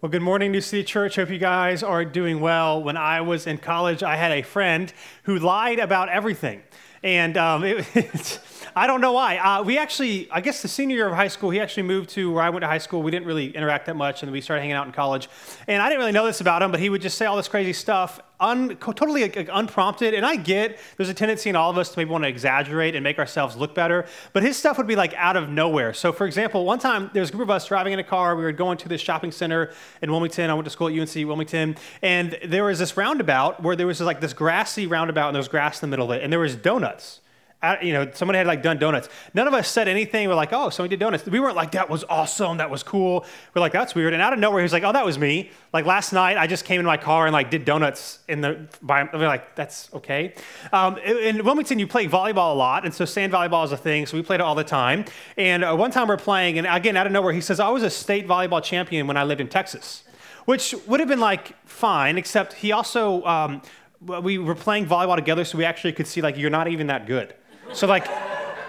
[0.00, 1.16] Well, good morning, New City Church.
[1.16, 2.80] Hope you guys are doing well.
[2.80, 4.92] When I was in college, I had a friend
[5.24, 6.62] who lied about everything.
[7.02, 8.38] And um, it,
[8.76, 9.38] I don't know why.
[9.38, 12.30] Uh, we actually, I guess the senior year of high school, he actually moved to
[12.30, 13.02] where I went to high school.
[13.02, 15.28] We didn't really interact that much, and we started hanging out in college.
[15.66, 17.48] And I didn't really know this about him, but he would just say all this
[17.48, 20.14] crazy stuff, un, totally like, unprompted.
[20.14, 22.94] And I get there's a tendency in all of us to maybe want to exaggerate
[22.94, 25.92] and make ourselves look better, but his stuff would be like out of nowhere.
[25.92, 28.36] So, for example, one time there was a group of us driving in a car.
[28.36, 30.50] We were going to this shopping center in Wilmington.
[30.50, 33.98] I went to school at UNC Wilmington, and there was this roundabout where there was
[33.98, 36.32] this, like this grassy roundabout, and there was grass in the middle of it, and
[36.32, 37.20] there was donuts
[37.82, 39.08] you know, someone had like done donuts.
[39.34, 40.28] None of us said anything.
[40.28, 41.26] We're like, oh, somebody did donuts.
[41.26, 42.58] We weren't like, that was awesome.
[42.58, 43.26] That was cool.
[43.52, 44.12] We're like, that's weird.
[44.12, 45.50] And out of nowhere, he was like, oh, that was me.
[45.72, 48.68] Like last night, I just came in my car and like did donuts in the,
[48.80, 50.34] by, we're like, that's okay.
[50.72, 52.84] Um, in Wilmington, you play volleyball a lot.
[52.84, 54.06] And so sand volleyball is a thing.
[54.06, 55.04] So we played it all the time.
[55.36, 57.82] And uh, one time we're playing, and again, out of nowhere, he says, I was
[57.82, 60.04] a state volleyball champion when I lived in Texas,
[60.44, 63.62] which would have been like fine, except he also, um,
[64.00, 67.08] we were playing volleyball together, so we actually could see like, you're not even that
[67.08, 67.34] good.
[67.72, 68.08] So like,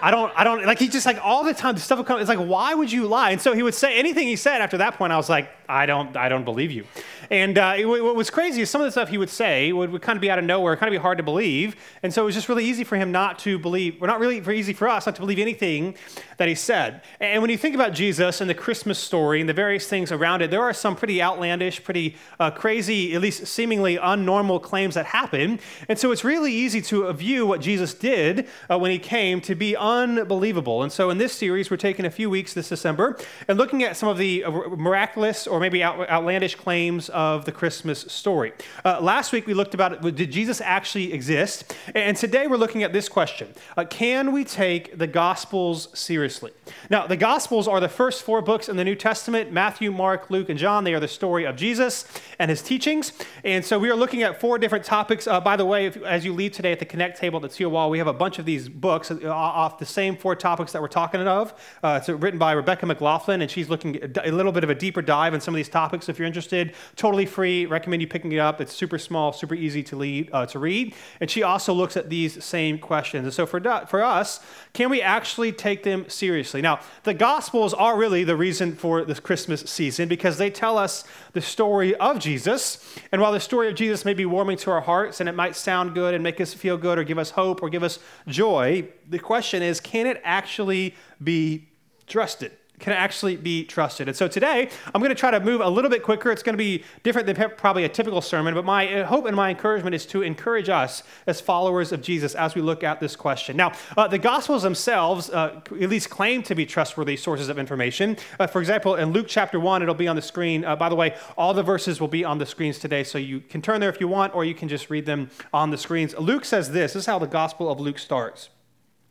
[0.02, 2.20] I don't, I don't, like he just like all the time, the stuff would come,
[2.20, 3.32] it's like, why would you lie?
[3.32, 5.86] And so he would say anything he said after that point, I was like, I
[5.86, 6.86] don't, I don't believe you.
[7.30, 9.92] And uh, it, what was crazy is some of the stuff he would say would,
[9.92, 11.76] would kind of be out of nowhere, kind of be hard to believe.
[12.04, 14.38] And so it was just really easy for him not to believe, or not really
[14.58, 15.96] easy for us not to believe anything
[16.38, 17.02] that he said.
[17.20, 20.42] And when you think about Jesus and the Christmas story and the various things around
[20.42, 25.06] it, there are some pretty outlandish, pretty uh, crazy, at least seemingly unnormal claims that
[25.06, 25.60] happen.
[25.88, 29.56] And so it's really easy to view what Jesus did uh, when he came to
[29.56, 30.84] be unbelievable.
[30.84, 33.98] And so in this series, we're taking a few weeks this December and looking at
[33.98, 38.54] some of the uh, miraculous or maybe out, outlandish claims of the Christmas story.
[38.86, 41.76] Uh, last week we looked about did Jesus actually exist?
[41.94, 46.52] And today we're looking at this question uh, Can we take the Gospels seriously?
[46.90, 50.48] Now, the Gospels are the first four books in the New Testament Matthew, Mark, Luke,
[50.48, 50.86] and John.
[50.86, 52.06] They are the story of Jesus
[52.40, 53.12] and his teachings.
[53.44, 55.28] And so we are looking at four different topics.
[55.28, 57.60] Uh, by the way, if, as you leave today at the Connect table at the
[57.60, 60.72] your wall, we have a bunch of these books uh, off the same four topics
[60.72, 61.54] that we're talking of.
[61.84, 65.02] Uh, it's written by Rebecca McLaughlin, and she's looking a little bit of a deeper
[65.02, 66.08] dive in some of these topics.
[66.08, 66.74] If you're interested,
[67.10, 67.66] totally free.
[67.66, 68.62] Recommend you picking it up.
[68.62, 70.94] It's super small, super easy to, lead, uh, to read.
[71.20, 73.24] And she also looks at these same questions.
[73.24, 74.42] And so for, for us,
[74.74, 76.62] can we actually take them seriously?
[76.62, 81.04] Now, the Gospels are really the reason for this Christmas season because they tell us
[81.34, 82.78] the story of Jesus.
[83.12, 85.56] And while the story of Jesus may be warming to our hearts and it might
[85.56, 88.88] sound good and make us feel good or give us hope or give us joy,
[89.10, 90.94] the question is can it actually
[91.24, 91.70] be
[92.06, 92.59] trusted?
[92.80, 94.08] Can actually be trusted.
[94.08, 96.32] And so today, I'm going to try to move a little bit quicker.
[96.32, 99.36] It's going to be different than probably a typical sermon, but my uh, hope and
[99.36, 103.16] my encouragement is to encourage us as followers of Jesus as we look at this
[103.16, 103.56] question.
[103.56, 108.18] Now, uh, the Gospels themselves uh, at least claim to be trustworthy sources of information.
[108.40, 110.66] Uh, for example, in Luke chapter 1, it'll be on the screen.
[110.66, 113.40] Uh, by the way, all the verses will be on the screens today, so you
[113.40, 116.18] can turn there if you want, or you can just read them on the screens.
[116.18, 118.50] Luke says this this is how the Gospel of Luke starts.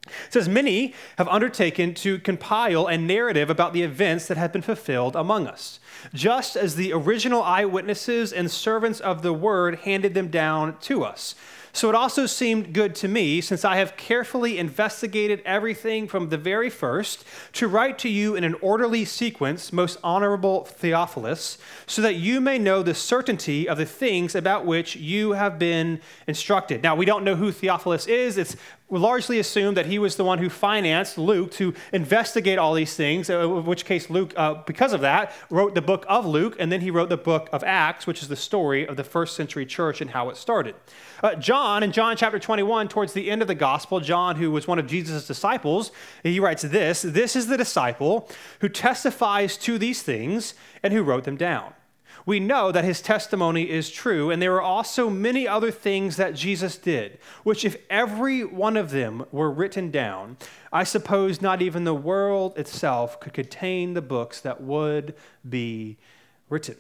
[0.06, 4.62] It says, Many have undertaken to compile a narrative about the events that have been
[4.62, 5.81] fulfilled among us,
[6.14, 11.34] just as the original eyewitnesses and servants of the word handed them down to us.
[11.72, 16.38] So it also seemed good to me, since I have carefully investigated everything from the
[16.38, 22.16] very first, to write to you in an orderly sequence, most honorable Theophilus, so that
[22.16, 26.82] you may know the certainty of the things about which you have been instructed.
[26.82, 28.38] Now, we don't know who Theophilus is.
[28.38, 28.56] It's
[28.91, 33.28] largely assumed that he was the one who financed Luke to investigate all these things,
[33.28, 36.72] uh, in which case Luke, uh, because of that, wrote the book of Luke, and
[36.72, 39.66] then he wrote the book of Acts, which is the story of the first century
[39.66, 40.75] church and how it started.
[41.22, 44.66] Uh, John, in John chapter 21, towards the end of the gospel, John, who was
[44.66, 48.28] one of Jesus' disciples, he writes this This is the disciple
[48.60, 51.75] who testifies to these things and who wrote them down
[52.26, 54.30] we know that his testimony is true.
[54.30, 58.91] And there are also many other things that Jesus did, which, if every one of
[58.91, 60.36] them were written down,
[60.72, 65.14] I suppose not even the world itself could contain the books that would
[65.48, 65.96] be
[66.48, 66.76] written.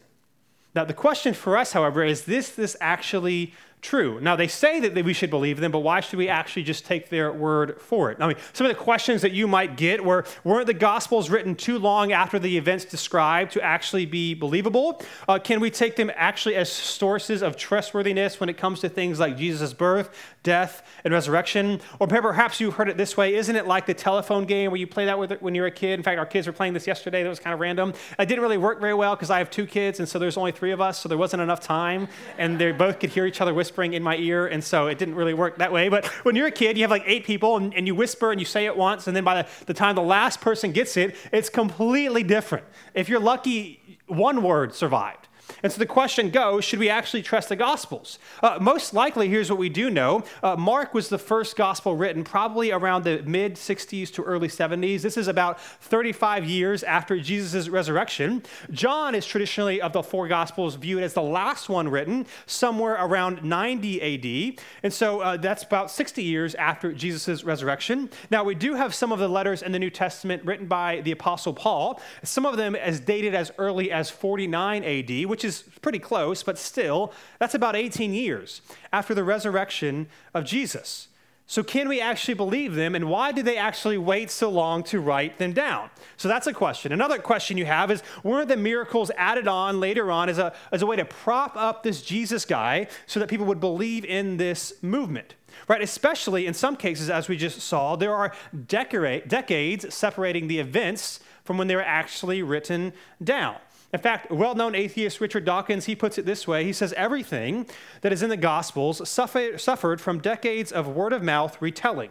[0.74, 4.20] Now, the question for us, however, is this this actually true.
[4.20, 7.08] Now, they say that we should believe them, but why should we actually just take
[7.08, 8.18] their word for it?
[8.20, 11.54] I mean, some of the questions that you might get were weren't the Gospels written
[11.54, 15.02] too long after the events described to actually be believable?
[15.28, 19.20] Uh, can we take them actually as sources of trustworthiness when it comes to things
[19.20, 20.10] like Jesus' birth,
[20.42, 21.80] death, and resurrection?
[21.98, 24.86] Or perhaps you heard it this way Isn't it like the telephone game where you
[24.86, 25.98] play that with when you're a kid?
[25.98, 27.22] In fact, our kids were playing this yesterday.
[27.22, 27.94] That was kind of random.
[28.18, 30.52] It didn't really work very well because I have two kids, and so there's only
[30.52, 32.08] three of us, so there wasn't enough time,
[32.38, 35.14] and they both could hear each other whispering in my ear, and so it didn't
[35.14, 35.90] really work that way.
[35.90, 38.40] But when you're a kid, you have like eight people, and, and you whisper and
[38.40, 41.14] you say it once, and then by the, the time the last person gets it,
[41.32, 42.64] it's completely different.
[42.94, 45.27] If you're lucky, one word survived.
[45.62, 48.18] And so the question goes should we actually trust the Gospels?
[48.42, 52.24] Uh, most likely, here's what we do know uh, Mark was the first Gospel written
[52.24, 55.02] probably around the mid 60s to early 70s.
[55.02, 58.42] This is about 35 years after Jesus' resurrection.
[58.70, 63.42] John is traditionally, of the four Gospels, viewed as the last one written, somewhere around
[63.42, 64.60] 90 AD.
[64.82, 68.10] And so uh, that's about 60 years after Jesus' resurrection.
[68.30, 71.12] Now, we do have some of the letters in the New Testament written by the
[71.12, 75.98] Apostle Paul, some of them as dated as early as 49 AD, which is pretty
[75.98, 78.60] close, but still, that's about 18 years
[78.92, 81.08] after the resurrection of Jesus.
[81.50, 85.00] So, can we actually believe them, and why did they actually wait so long to
[85.00, 85.88] write them down?
[86.18, 86.92] So, that's a question.
[86.92, 90.82] Another question you have is weren't the miracles added on later on as a, as
[90.82, 94.74] a way to prop up this Jesus guy so that people would believe in this
[94.82, 95.36] movement?
[95.68, 98.34] Right, especially in some cases, as we just saw, there are
[98.66, 102.92] decades separating the events from when they were actually written
[103.24, 103.56] down.
[103.92, 107.66] In fact, well known atheist Richard Dawkins, he puts it this way He says, Everything
[108.02, 112.10] that is in the Gospels suffered from decades of word of mouth retelling,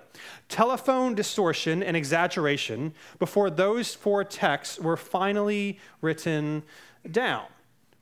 [0.50, 6.64] telephone distortion, and exaggeration before those four texts were finally written
[7.10, 7.46] down.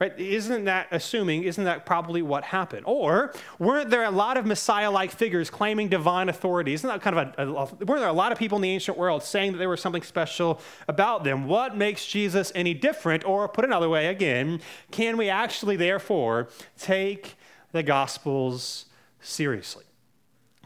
[0.06, 0.20] Right?
[0.20, 2.84] Isn't that assuming, isn't that probably what happened?
[2.86, 6.74] Or weren't there a lot of Messiah like figures claiming divine authority?
[6.74, 8.98] Isn't that kind of a, a, weren't there a lot of people in the ancient
[8.98, 11.48] world saying that there was something special about them?
[11.48, 13.26] What makes Jesus any different?
[13.26, 14.62] Or put another way again,
[14.92, 17.36] can we actually therefore take
[17.72, 18.86] the Gospels
[19.22, 19.86] seriously?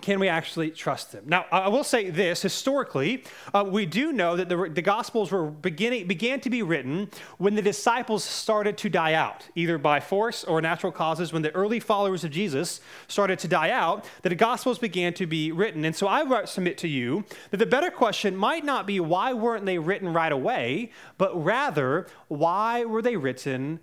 [0.01, 1.23] Can we actually trust them?
[1.27, 3.23] Now, I will say this historically,
[3.53, 7.55] uh, we do know that the, the Gospels were beginning, began to be written when
[7.55, 11.33] the disciples started to die out, either by force or natural causes.
[11.33, 15.25] When the early followers of Jesus started to die out, that the Gospels began to
[15.25, 15.83] be written.
[15.85, 19.65] And so I submit to you that the better question might not be why weren't
[19.65, 23.79] they written right away, but rather, why were they written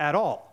[0.00, 0.47] at all?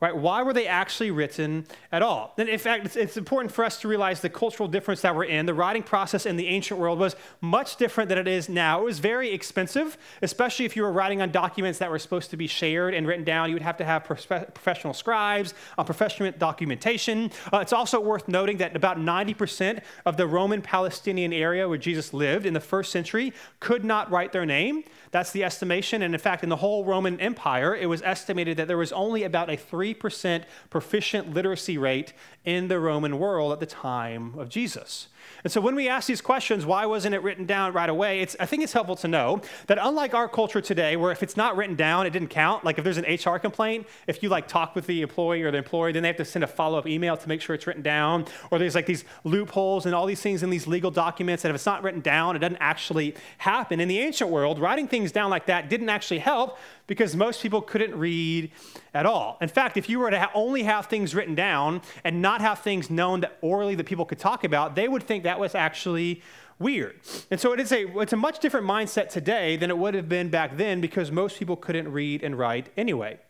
[0.00, 0.16] Right?
[0.16, 2.34] Why were they actually written at all?
[2.38, 5.24] And in fact, it's, it's, important for us to realize the cultural difference that we're
[5.24, 5.44] in.
[5.44, 8.80] The writing process in the ancient world was much different than it is now.
[8.80, 12.38] It was very expensive, especially if you were writing on documents that were supposed to
[12.38, 13.50] be shared and written down.
[13.50, 17.30] You would have to have professional scribes, uh, professional documentation.
[17.52, 22.14] Uh, it's also worth noting that about 90% of the Roman Palestinian area where Jesus
[22.14, 24.84] lived in the first century could not write their name.
[25.10, 26.02] That's the estimation.
[26.02, 29.24] And in fact, in the whole Roman Empire, it was estimated that there was only
[29.24, 32.12] about a 3% proficient literacy rate
[32.44, 35.08] in the Roman world at the time of Jesus.
[35.44, 38.20] And so when we ask these questions, why wasn't it written down right away?
[38.20, 41.36] It's, I think it's helpful to know that unlike our culture today, where if it's
[41.36, 42.64] not written down, it didn't count.
[42.64, 45.58] Like if there's an HR complaint, if you like talk with the employee or the
[45.58, 48.26] employee, then they have to send a follow-up email to make sure it's written down.
[48.50, 51.54] Or there's like these loopholes and all these things in these legal documents that if
[51.54, 53.80] it's not written down, it doesn't actually happen.
[53.80, 56.58] In the ancient world, writing things down like that didn't actually help
[56.90, 58.50] because most people couldn't read
[58.94, 59.38] at all.
[59.40, 62.58] In fact, if you were to ha- only have things written down and not have
[62.58, 66.20] things known that orally that people could talk about, they would think that was actually
[66.58, 66.98] weird.
[67.30, 70.08] And so it is a it's a much different mindset today than it would have
[70.08, 73.20] been back then because most people couldn't read and write anyway.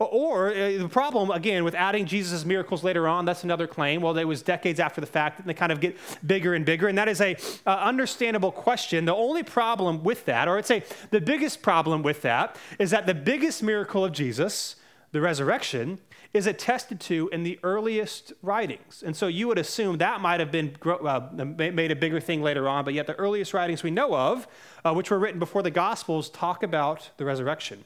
[0.00, 4.00] Or uh, the problem, again, with adding Jesus' miracles later on, that's another claim.
[4.00, 5.94] Well, it was decades after the fact, and they kind of get
[6.26, 6.88] bigger and bigger.
[6.88, 7.36] And that is a
[7.66, 9.04] uh, understandable question.
[9.04, 13.06] The only problem with that, or I'd say the biggest problem with that, is that
[13.06, 14.76] the biggest miracle of Jesus,
[15.12, 15.98] the resurrection,
[16.32, 19.02] is attested to in the earliest writings.
[19.04, 22.68] And so you would assume that might have been uh, made a bigger thing later
[22.68, 24.48] on, but yet the earliest writings we know of,
[24.84, 27.84] uh, which were written before the Gospels, talk about the resurrection.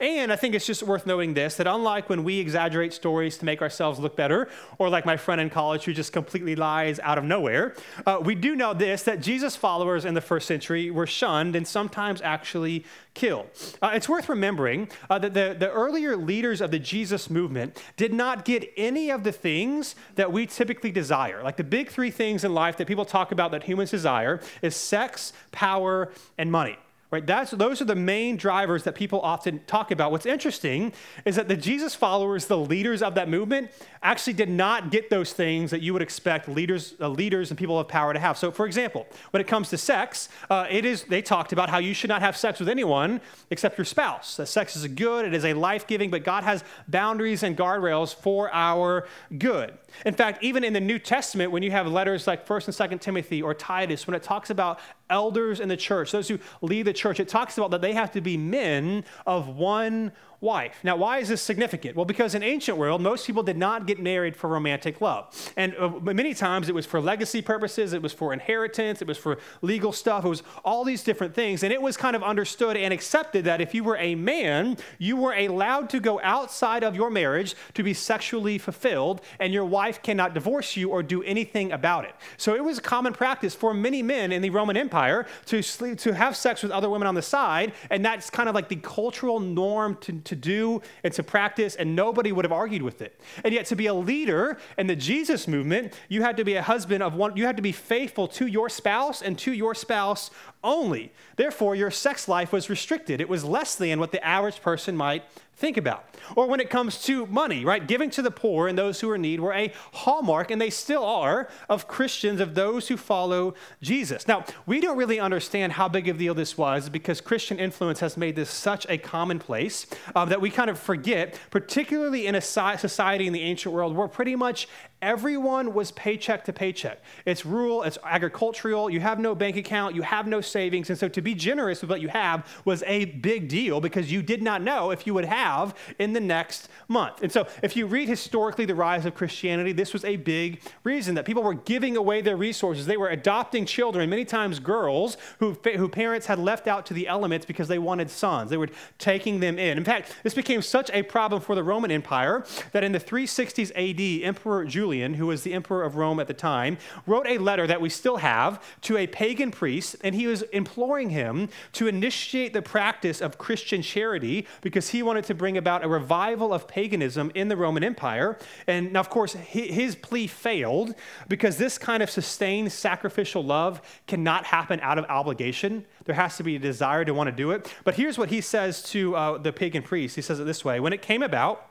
[0.00, 3.44] And I think it's just worth noting this that unlike when we exaggerate stories to
[3.44, 4.48] make ourselves look better,
[4.78, 7.74] or like my friend in college who just completely lies out of nowhere,
[8.06, 11.66] uh, we do know this that Jesus' followers in the first century were shunned and
[11.66, 12.84] sometimes actually
[13.14, 13.48] killed.
[13.82, 18.12] Uh, it's worth remembering uh, that the, the earlier leaders of the Jesus movement did
[18.12, 21.42] not get any of the things that we typically desire.
[21.42, 24.76] Like the big three things in life that people talk about that humans desire is
[24.76, 26.78] sex, power, and money.
[27.10, 27.26] Right?
[27.26, 30.12] That's, those are the main drivers that people often talk about.
[30.12, 30.92] What's interesting
[31.24, 33.70] is that the Jesus followers, the leaders of that movement,
[34.02, 37.78] actually did not get those things that you would expect leaders, uh, leaders and people
[37.78, 38.36] of power to have.
[38.36, 41.78] So, for example, when it comes to sex, uh, it is they talked about how
[41.78, 44.36] you should not have sex with anyone except your spouse.
[44.36, 48.14] That sex is good, it is a life giving, but God has boundaries and guardrails
[48.14, 49.78] for our good.
[50.04, 53.00] In fact, even in the New Testament, when you have letters like 1st and 2nd
[53.00, 54.78] Timothy or Titus, when it talks about
[55.10, 58.10] elders in the church, those who lead the church, it talks about that they have
[58.12, 60.78] to be men of one wife.
[60.84, 61.96] Now, why is this significant?
[61.96, 65.52] Well, because in ancient world, most people did not get married for romantic love.
[65.56, 69.18] And uh, many times it was for legacy purposes, it was for inheritance, it was
[69.18, 71.62] for legal stuff, it was all these different things.
[71.64, 75.16] And it was kind of understood and accepted that if you were a man, you
[75.16, 80.02] were allowed to go outside of your marriage to be sexually fulfilled, and your wife
[80.02, 82.14] cannot divorce you or do anything about it.
[82.36, 85.98] So it was a common practice for many men in the Roman Empire to, sleep,
[85.98, 88.76] to have sex with other women on the side, and that's kind of like the
[88.76, 93.20] cultural norm to to do and to practice, and nobody would have argued with it.
[93.44, 96.62] And yet, to be a leader in the Jesus movement, you had to be a
[96.62, 100.30] husband of one, you had to be faithful to your spouse and to your spouse
[100.62, 101.12] only.
[101.36, 103.20] Therefore, your sex life was restricted.
[103.20, 105.24] It was less than what the average person might
[105.58, 106.04] think about.
[106.36, 107.84] Or when it comes to money, right?
[107.84, 110.70] Giving to the poor and those who are in need were a hallmark, and they
[110.70, 114.28] still are, of Christians, of those who follow Jesus.
[114.28, 117.98] Now, we don't really understand how big of a deal this was because Christian influence
[118.00, 122.40] has made this such a commonplace uh, that we kind of forget, particularly in a
[122.40, 124.68] society in the ancient world where pretty much
[125.00, 127.00] Everyone was paycheck to paycheck.
[127.24, 130.90] It's rural, it's agricultural, you have no bank account, you have no savings.
[130.90, 134.22] And so to be generous with what you have was a big deal because you
[134.22, 137.22] did not know if you would have in the next month.
[137.22, 141.14] And so if you read historically the rise of Christianity, this was a big reason
[141.14, 142.84] that people were giving away their resources.
[142.84, 147.06] They were adopting children, many times girls who, who parents had left out to the
[147.06, 148.50] elements because they wanted sons.
[148.50, 149.78] They were taking them in.
[149.78, 153.70] In fact, this became such a problem for the Roman Empire that in the 360s
[153.76, 157.36] AD, Emperor Julius Julian, who was the emperor of Rome at the time, wrote a
[157.36, 161.88] letter that we still have to a pagan priest, and he was imploring him to
[161.88, 166.66] initiate the practice of Christian charity because he wanted to bring about a revival of
[166.66, 168.38] paganism in the Roman Empire.
[168.66, 170.94] And now, of course, his plea failed
[171.28, 175.84] because this kind of sustained sacrificial love cannot happen out of obligation.
[176.06, 177.70] There has to be a desire to want to do it.
[177.84, 180.16] But here's what he says to uh, the pagan priest.
[180.16, 181.67] He says it this way When it came about,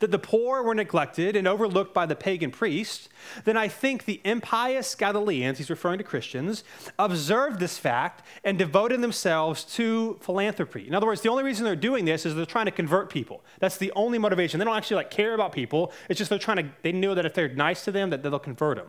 [0.00, 3.08] that the poor were neglected and overlooked by the pagan priests,
[3.44, 6.64] then I think the impious Galileans, he's referring to Christians,
[6.98, 10.86] observed this fact and devoted themselves to philanthropy.
[10.86, 13.44] In other words, the only reason they're doing this is they're trying to convert people.
[13.58, 14.58] That's the only motivation.
[14.58, 15.92] They don't actually like care about people.
[16.08, 18.38] It's just they're trying to, they know that if they're nice to them, that they'll
[18.38, 18.86] convert them.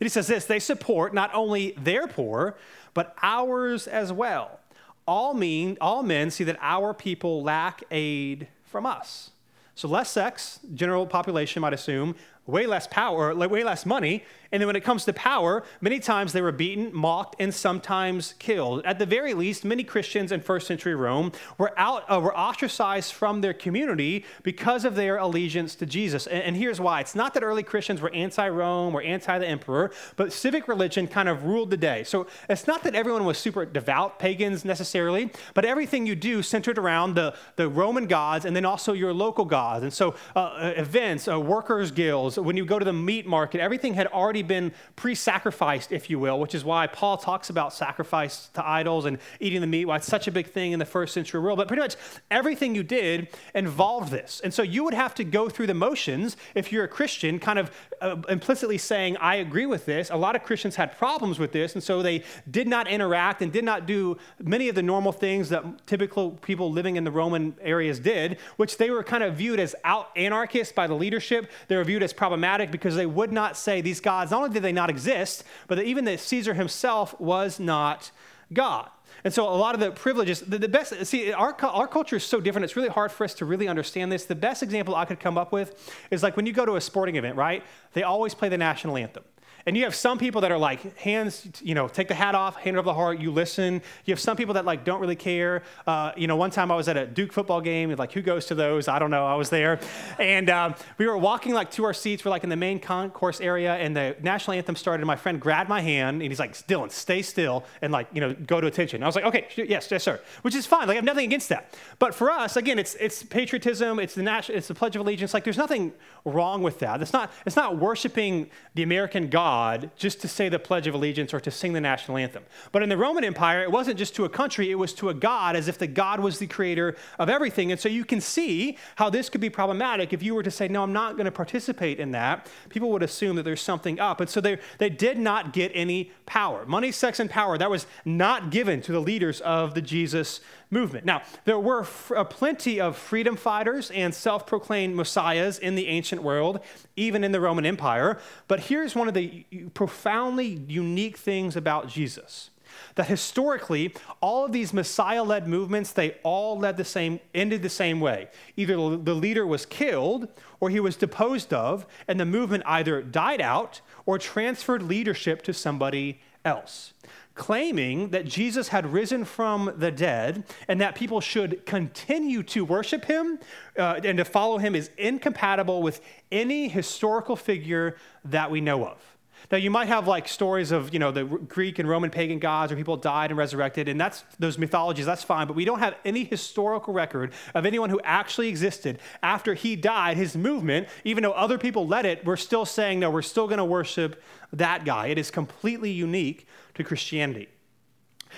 [0.00, 2.56] And he says this, they support not only their poor,
[2.94, 4.60] but ours as well.
[5.06, 9.30] All mean, all men see that our people lack aid from us.
[9.78, 12.16] So less sex, general population might assume,
[12.46, 16.32] way less power, way less money, and then when it comes to power, many times
[16.32, 18.82] they were beaten, mocked, and sometimes killed.
[18.86, 23.12] At the very least, many Christians in first century Rome were, out, uh, were ostracized
[23.12, 26.26] from their community because of their allegiance to Jesus.
[26.26, 29.46] And, and here's why it's not that early Christians were anti Rome or anti the
[29.46, 32.02] emperor, but civic religion kind of ruled the day.
[32.04, 36.78] So it's not that everyone was super devout pagans necessarily, but everything you do centered
[36.78, 39.82] around the, the Roman gods and then also your local gods.
[39.82, 43.60] And so uh, uh events, uh, workers' guilds, when you go to the meat market,
[43.60, 47.50] everything had already already been pre sacrificed, if you will, which is why Paul talks
[47.50, 50.78] about sacrifice to idols and eating the meat, why it's such a big thing in
[50.78, 51.58] the first century world.
[51.58, 51.96] But pretty much
[52.30, 54.40] everything you did involved this.
[54.42, 57.58] And so you would have to go through the motions if you're a Christian, kind
[57.58, 60.10] of uh, implicitly saying, I agree with this.
[60.10, 63.52] A lot of Christians had problems with this, and so they did not interact and
[63.52, 67.54] did not do many of the normal things that typical people living in the Roman
[67.60, 71.50] areas did, which they were kind of viewed as out anarchists by the leadership.
[71.68, 74.62] They were viewed as problematic because they would not say these gods not only did
[74.62, 78.10] they not exist, but that even that Caesar himself was not
[78.52, 78.88] God.
[79.24, 82.24] And so a lot of the privileges, the, the, best, see, our, our culture is
[82.24, 84.24] so different, it's really hard for us to really understand this.
[84.24, 86.80] The best example I could come up with is like when you go to a
[86.80, 87.64] sporting event, right?
[87.94, 89.24] They always play the national anthem.
[89.68, 92.56] And you have some people that are like, hands, you know, take the hat off,
[92.56, 93.82] hand over the heart, you listen.
[94.06, 95.62] You have some people that like don't really care.
[95.86, 98.46] Uh, you know, one time I was at a Duke football game, like, who goes
[98.46, 98.88] to those?
[98.88, 99.26] I don't know.
[99.26, 99.78] I was there.
[100.18, 102.24] And um, we were walking like to our seats.
[102.24, 105.02] We're like in the main concourse area, and the national anthem started.
[105.02, 108.22] And my friend grabbed my hand, and he's like, Dylan, stay still and like, you
[108.22, 108.96] know, go to attention.
[108.96, 110.18] And I was like, okay, yes, yes, sir.
[110.40, 110.88] Which is fine.
[110.88, 111.76] Like, I have nothing against that.
[111.98, 115.34] But for us, again, it's it's patriotism, it's the national, it's the Pledge of Allegiance.
[115.34, 115.92] Like, there's nothing
[116.24, 117.02] wrong with that.
[117.02, 119.57] It's not, it's not worshiping the American God
[119.96, 122.44] just to say the Pledge of Allegiance or to sing the national anthem.
[122.72, 125.14] But in the Roman Empire, it wasn't just to a country, it was to a
[125.14, 127.70] God, as if the God was the creator of everything.
[127.70, 130.68] And so you can see how this could be problematic if you were to say,
[130.68, 132.48] No, I'm not going to participate in that.
[132.68, 134.20] People would assume that there's something up.
[134.20, 136.64] And so they, they did not get any power.
[136.66, 141.04] Money, sex, and power, that was not given to the leaders of the Jesus movement.
[141.04, 145.86] Now, there were f- uh, plenty of freedom fighters and self proclaimed messiahs in the
[145.86, 146.60] ancient world,
[146.96, 148.18] even in the Roman Empire.
[148.48, 152.50] But here's one of the profoundly unique things about Jesus
[152.96, 157.68] That historically, all of these Messiah led movements, they all led the same, ended the
[157.68, 158.28] same way.
[158.56, 160.28] Either the leader was killed
[160.60, 165.52] or he was deposed of, and the movement either died out or transferred leadership to
[165.52, 166.92] somebody else
[167.38, 173.04] claiming that Jesus had risen from the dead and that people should continue to worship
[173.04, 173.38] him
[173.78, 176.00] uh, and to follow him is incompatible with
[176.32, 179.17] any historical figure that we know of.
[179.50, 182.70] Now, you might have like stories of, you know, the Greek and Roman pagan gods
[182.70, 185.94] where people died and resurrected, and that's those mythologies, that's fine, but we don't have
[186.04, 190.16] any historical record of anyone who actually existed after he died.
[190.16, 193.58] His movement, even though other people led it, we're still saying, no, we're still going
[193.58, 195.06] to worship that guy.
[195.08, 197.48] It is completely unique to Christianity.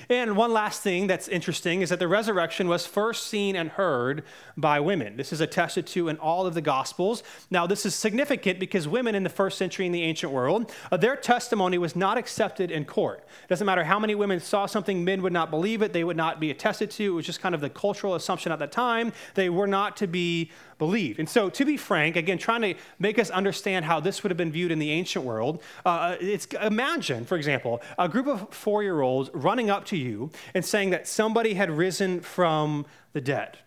[0.09, 4.25] And one last thing that's interesting is that the resurrection was first seen and heard
[4.57, 5.17] by women.
[5.17, 7.23] This is attested to in all of the Gospels.
[7.51, 10.97] Now, this is significant because women in the first century in the ancient world, uh,
[10.97, 13.19] their testimony was not accepted in court.
[13.45, 16.17] It doesn't matter how many women saw something, men would not believe it, they would
[16.17, 17.05] not be attested to.
[17.05, 19.13] It was just kind of the cultural assumption at that time.
[19.35, 21.19] They were not to be believed.
[21.21, 24.39] And so, to be frank, again, trying to make us understand how this would have
[24.39, 28.83] been viewed in the ancient world, uh, it's imagine, for example, a group of four
[28.83, 33.59] year olds running up to you and saying that somebody had risen from the dead.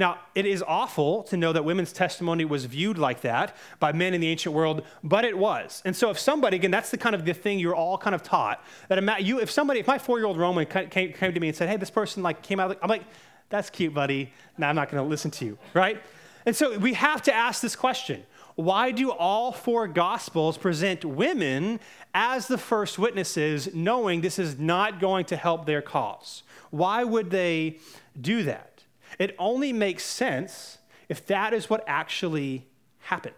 [0.00, 4.14] Now, it is awful to know that women's testimony was viewed like that by men
[4.14, 5.82] in the ancient world, but it was.
[5.84, 8.22] And so, if somebody, again, that's the kind of the thing you're all kind of
[8.22, 11.68] taught that you, if somebody, if my four-year-old Roman came, came to me and said,
[11.68, 13.04] "Hey, this person like came out," I'm like,
[13.50, 14.32] "That's cute, buddy.
[14.56, 16.00] Now I'm not going to listen to you, right?"
[16.46, 18.24] And so we have to ask this question
[18.60, 21.80] why do all four gospels present women
[22.14, 26.42] as the first witnesses, knowing this is not going to help their cause?
[26.70, 27.78] Why would they
[28.20, 28.84] do that?
[29.18, 32.66] It only makes sense if that is what actually
[33.00, 33.34] happened.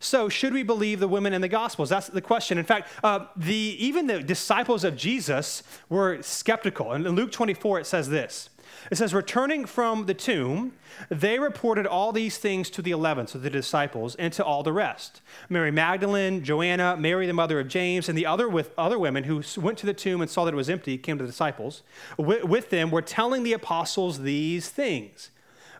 [0.00, 1.88] So, should we believe the women in the Gospels?
[1.88, 2.56] That's the question.
[2.56, 6.92] In fact, uh, the, even the disciples of Jesus were skeptical.
[6.92, 8.48] And in Luke 24, it says this
[8.90, 10.72] it says, returning from the tomb,
[11.08, 14.72] they reported all these things to the eleven, so the disciples, and to all the
[14.72, 15.20] rest.
[15.48, 19.42] Mary Magdalene, Joanna, Mary, the mother of James, and the other with other women who
[19.56, 21.82] went to the tomb and saw that it was empty, came to the disciples.
[22.16, 25.30] With, with them were telling the apostles these things.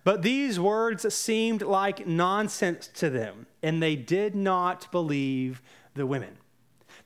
[0.04, 5.60] But these words seemed like nonsense to them, and they did not believe
[5.94, 6.38] the women.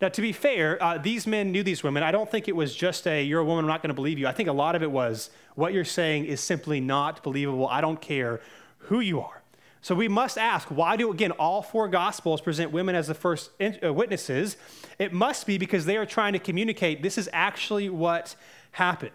[0.02, 2.02] Now, to be fair, uh, these men knew these women.
[2.02, 4.18] I don't think it was just a, you're a woman, I'm not going to believe
[4.18, 4.26] you.
[4.26, 7.68] I think a lot of it was, what you're saying is simply not believable.
[7.68, 8.40] I don't care
[8.78, 9.42] who you are.
[9.80, 13.50] So we must ask, why do, again, all four gospels present women as the first
[13.60, 14.56] uh, witnesses?
[14.98, 18.34] It must be because they are trying to communicate this is actually what
[18.72, 19.12] happened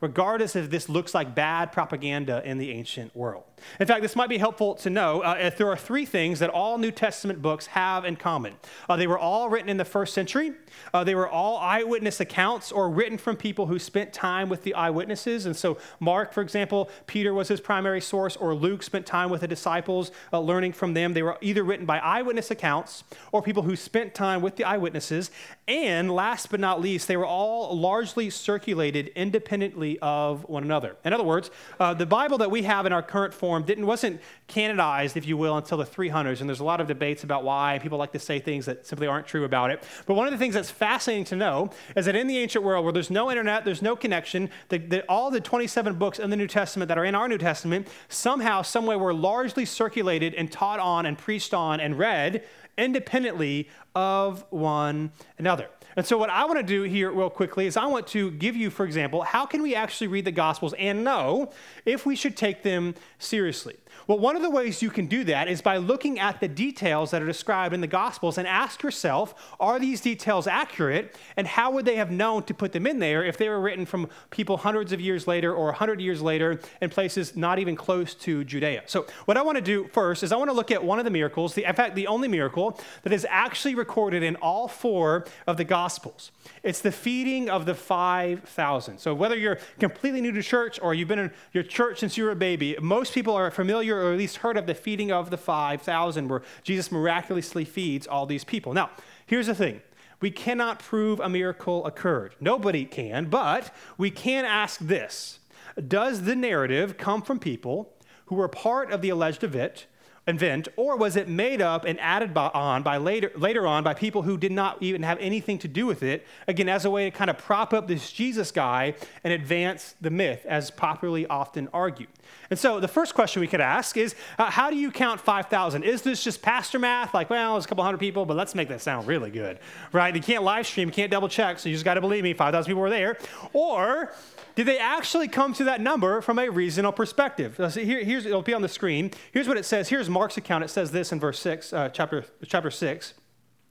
[0.00, 3.44] regardless if this looks like bad propaganda in the ancient world.
[3.78, 6.50] In fact, this might be helpful to know uh, if there are three things that
[6.50, 8.54] all New Testament books have in common.
[8.88, 10.52] Uh, they were all written in the first century,
[10.94, 14.74] uh, they were all eyewitness accounts or written from people who spent time with the
[14.74, 15.46] eyewitnesses.
[15.46, 19.40] And so, Mark, for example, Peter was his primary source, or Luke spent time with
[19.42, 21.12] the disciples, uh, learning from them.
[21.12, 25.30] They were either written by eyewitness accounts or people who spent time with the eyewitnesses.
[25.68, 30.96] And last but not least, they were all largely circulated independently of one another.
[31.04, 33.84] In other words, uh, the Bible that we have in our current form form didn't,
[33.84, 36.40] wasn't canonized, if you will, until the 300s.
[36.40, 37.80] And there's a lot of debates about why.
[37.82, 39.82] People like to say things that simply aren't true about it.
[40.06, 42.84] But one of the things that's fascinating to know is that in the ancient world
[42.84, 46.36] where there's no internet, there's no connection, the, the, all the 27 books in the
[46.36, 50.78] New Testament that are in our New Testament somehow, someway were largely circulated and taught
[50.78, 52.44] on and preached on and read
[52.80, 55.68] independently of one another.
[55.96, 58.56] And so, what I want to do here, real quickly, is I want to give
[58.56, 61.50] you, for example, how can we actually read the Gospels and know
[61.84, 63.76] if we should take them seriously?
[64.10, 67.12] Well, one of the ways you can do that is by looking at the details
[67.12, 71.16] that are described in the Gospels and ask yourself, are these details accurate?
[71.36, 73.86] And how would they have known to put them in there if they were written
[73.86, 78.14] from people hundreds of years later or 100 years later in places not even close
[78.14, 78.82] to Judea?
[78.86, 81.04] So, what I want to do first is I want to look at one of
[81.04, 85.24] the miracles, the, in fact, the only miracle that is actually recorded in all four
[85.46, 86.32] of the Gospels.
[86.64, 88.98] It's the feeding of the 5,000.
[88.98, 92.24] So, whether you're completely new to church or you've been in your church since you
[92.24, 95.30] were a baby, most people are familiar or at least heard of the feeding of
[95.30, 98.72] the 5,000, where Jesus miraculously feeds all these people.
[98.72, 98.90] Now,
[99.26, 99.82] here's the thing
[100.20, 102.34] we cannot prove a miracle occurred.
[102.40, 105.40] Nobody can, but we can ask this
[105.88, 107.92] Does the narrative come from people
[108.26, 109.86] who were part of the alleged event
[110.30, 113.94] event, or was it made up and added by, on by later, later on by
[113.94, 117.10] people who did not even have anything to do with it, again, as a way
[117.10, 121.68] to kind of prop up this Jesus guy and advance the myth, as popularly often
[121.72, 122.08] argued?
[122.50, 125.84] And so the first question we could ask is uh, how do you count 5,000?
[125.84, 127.14] Is this just pastor math?
[127.14, 129.58] Like, well, it's a couple hundred people, but let's make that sound really good,
[129.92, 130.14] right?
[130.14, 132.34] You can't live stream, you can't double check, so you just got to believe me,
[132.34, 133.18] 5,000 people were there.
[133.52, 134.12] Or
[134.56, 137.54] did they actually come to that number from a reasonable perspective?
[137.56, 139.12] So here, here's, it'll be on the screen.
[139.32, 139.88] Here's what it says.
[139.88, 140.62] Here's Mark's account.
[140.62, 143.14] It says this in verse 6, uh, chapter, chapter 6.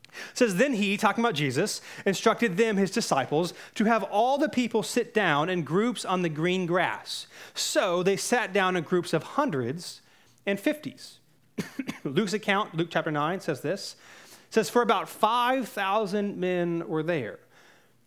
[0.07, 4.49] It says, Then he, talking about Jesus, instructed them, his disciples, to have all the
[4.49, 7.27] people sit down in groups on the green grass.
[7.53, 10.01] So they sat down in groups of hundreds
[10.47, 11.19] and fifties.
[12.03, 13.95] Luke's account, Luke chapter 9, says this.
[14.47, 17.37] It says, For about 5,000 men were there.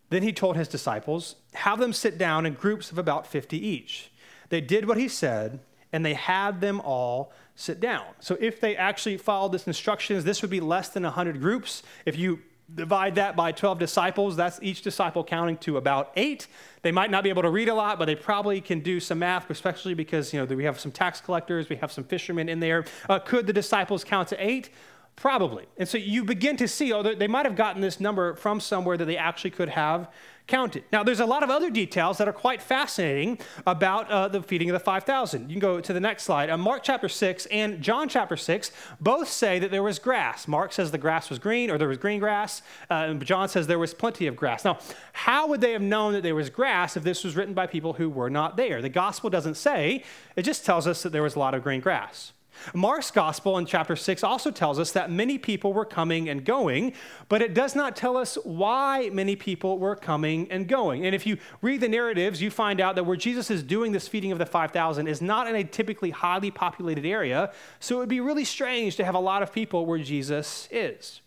[0.09, 4.11] Then he told his disciples, Have them sit down in groups of about 50 each.
[4.49, 5.61] They did what he said,
[5.93, 8.05] and they had them all sit down.
[8.19, 11.83] So if they actually followed this instructions, this would be less than 100 groups.
[12.05, 12.39] If you
[12.73, 16.47] divide that by 12 disciples, that's each disciple counting to about eight.
[16.81, 19.19] They might not be able to read a lot, but they probably can do some
[19.19, 22.59] math, especially because you know we have some tax collectors, we have some fishermen in
[22.59, 22.85] there.
[23.07, 24.69] Uh, could the disciples count to eight?
[25.15, 25.67] Probably.
[25.77, 28.97] And so you begin to see, oh, they might have gotten this number from somewhere
[28.97, 30.09] that they actually could have
[30.47, 30.83] counted.
[30.91, 34.69] Now, there's a lot of other details that are quite fascinating about uh, the feeding
[34.69, 35.43] of the 5,000.
[35.43, 36.49] You can go to the next slide.
[36.49, 40.47] Uh, Mark chapter 6 and John chapter 6 both say that there was grass.
[40.47, 43.67] Mark says the grass was green or there was green grass, uh, and John says
[43.67, 44.65] there was plenty of grass.
[44.65, 44.79] Now,
[45.13, 47.93] how would they have known that there was grass if this was written by people
[47.93, 48.81] who were not there?
[48.81, 50.03] The gospel doesn't say,
[50.35, 52.33] it just tells us that there was a lot of green grass.
[52.73, 56.93] Mark's gospel in chapter 6 also tells us that many people were coming and going,
[57.29, 61.05] but it does not tell us why many people were coming and going.
[61.05, 64.07] And if you read the narratives, you find out that where Jesus is doing this
[64.07, 68.09] feeding of the 5,000 is not in a typically highly populated area, so it would
[68.09, 71.21] be really strange to have a lot of people where Jesus is.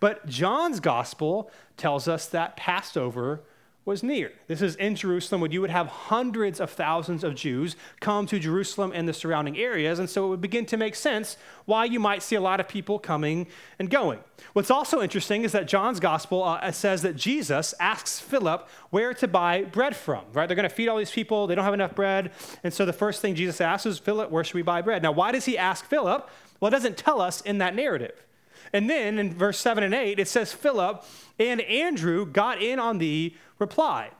[0.00, 3.42] But John's gospel tells us that Passover
[3.84, 4.30] was near.
[4.46, 8.38] This is in Jerusalem when you would have hundreds of thousands of Jews come to
[8.38, 11.98] Jerusalem and the surrounding areas, and so it would begin to make sense why you
[11.98, 13.48] might see a lot of people coming
[13.80, 14.20] and going.
[14.52, 19.26] What's also interesting is that John's gospel uh, says that Jesus asks Philip where to
[19.26, 20.46] buy bread from, right?
[20.46, 22.30] They're going to feed all these people, they don't have enough bread,
[22.62, 25.02] and so the first thing Jesus asks is, Philip, where should we buy bread?
[25.02, 26.30] Now, why does he ask Philip?
[26.60, 28.24] Well, it doesn't tell us in that narrative.
[28.72, 31.04] And then in verse 7 and 8, it says, Philip
[31.38, 34.10] and Andrew got in on the reply.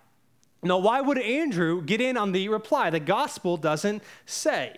[0.63, 2.91] Now, why would Andrew get in on the reply?
[2.91, 4.77] The gospel doesn't say.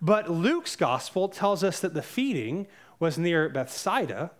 [0.00, 2.66] But Luke's gospel tells us that the feeding
[2.98, 4.32] was near Bethsaida.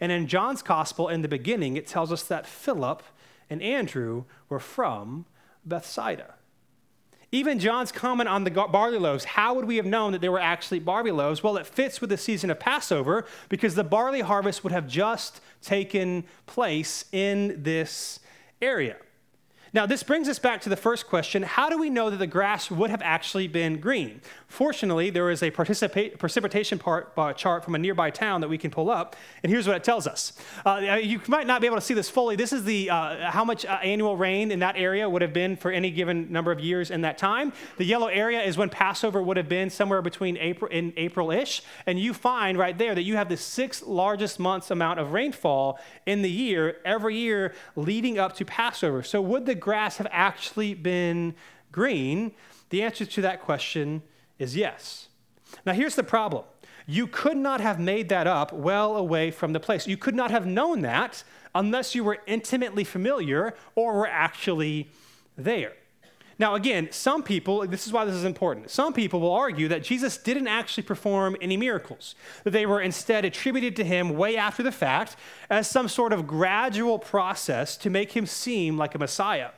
[0.00, 3.02] And in John's gospel, in the beginning, it tells us that Philip
[3.50, 5.26] and Andrew were from
[5.66, 6.34] Bethsaida.
[7.32, 10.40] Even John's comment on the barley loaves, how would we have known that they were
[10.40, 11.42] actually barley loaves?
[11.42, 15.40] Well, it fits with the season of Passover because the barley harvest would have just
[15.62, 18.18] taken place in this
[18.60, 18.96] area.
[19.72, 22.26] Now, this brings us back to the first question how do we know that the
[22.26, 24.20] grass would have actually been green?
[24.48, 28.72] Fortunately, there is a precipitation part, uh, chart from a nearby town that we can
[28.72, 30.32] pull up, and here's what it tells us.
[30.66, 32.34] Uh, you might not be able to see this fully.
[32.34, 35.54] This is the uh, how much uh, annual rain in that area would have been
[35.54, 37.52] for any given number of years in that time.
[37.76, 41.98] The yellow area is when Passover would have been somewhere between April in April-ish, and
[42.00, 46.22] you find right there that you have the sixth largest month's amount of rainfall in
[46.22, 49.04] the year every year leading up to Passover.
[49.04, 51.34] So would the grass have actually been
[51.72, 52.32] green?
[52.70, 54.02] The answer to that question
[54.38, 55.08] is yes.
[55.66, 56.44] Now, here's the problem
[56.86, 59.86] you could not have made that up well away from the place.
[59.86, 61.22] You could not have known that
[61.54, 64.90] unless you were intimately familiar or were actually
[65.36, 65.72] there.
[66.40, 69.84] Now, again, some people, this is why this is important, some people will argue that
[69.84, 74.62] Jesus didn't actually perform any miracles, that they were instead attributed to him way after
[74.62, 75.16] the fact
[75.50, 79.50] as some sort of gradual process to make him seem like a Messiah.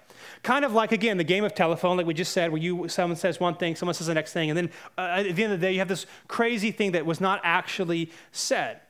[0.42, 3.16] Kind of like, again, the game of telephone, like we just said, where you, someone
[3.16, 5.60] says one thing, someone says the next thing, and then uh, at the end of
[5.60, 8.80] the day, you have this crazy thing that was not actually said.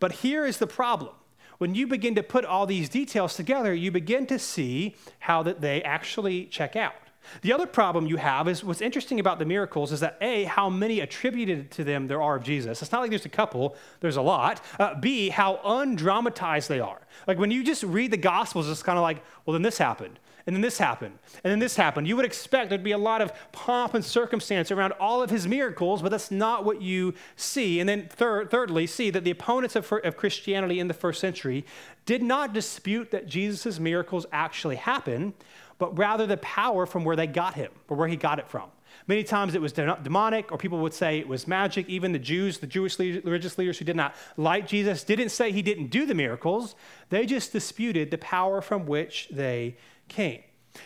[0.00, 1.12] But here is the problem.
[1.58, 5.60] When you begin to put all these details together, you begin to see how that
[5.60, 6.94] they actually check out.
[7.42, 10.68] The other problem you have is what's interesting about the miracles is that A, how
[10.68, 12.82] many attributed to them there are of Jesus.
[12.82, 14.60] It's not like there's a couple, there's a lot.
[14.78, 17.00] Uh, B, how undramatized they are.
[17.26, 20.18] Like when you just read the Gospels, it's kind of like, well, then this happened,
[20.46, 22.08] and then this happened, and then this happened.
[22.08, 25.46] You would expect there'd be a lot of pomp and circumstance around all of his
[25.46, 27.80] miracles, but that's not what you see.
[27.80, 31.64] And then, third, thirdly, see that the opponents of, of Christianity in the first century
[32.06, 35.34] did not dispute that Jesus' miracles actually happened
[35.82, 38.70] but rather the power from where they got him or where he got it from.
[39.08, 41.88] Many times it was demonic, or people would say it was magic.
[41.88, 45.60] Even the Jews, the Jewish religious leaders who did not like Jesus, didn't say he
[45.60, 46.76] didn't do the miracles.
[47.10, 50.42] They just disputed the power from which they came.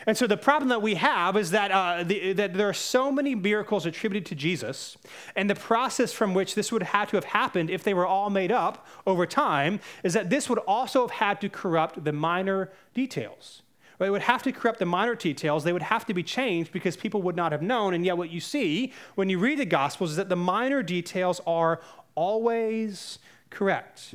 [0.06, 3.12] And so the problem that we have is that, uh, the, that there are so
[3.12, 4.96] many miracles attributed to Jesus,
[5.36, 8.30] and the process from which this would have to have happened if they were all
[8.30, 12.72] made up over time is that this would also have had to corrupt the minor
[12.94, 13.60] details.
[13.98, 15.64] It would have to corrupt the minor details.
[15.64, 17.94] They would have to be changed because people would not have known.
[17.94, 21.40] And yet, what you see when you read the Gospels is that the minor details
[21.46, 21.80] are
[22.14, 23.18] always
[23.50, 24.14] correct.